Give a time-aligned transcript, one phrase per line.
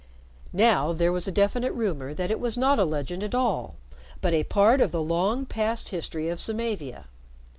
[0.51, 3.75] Now there was a definite rumor that it was not a legend at all,
[4.19, 7.05] but a part of the long past history of Samavia.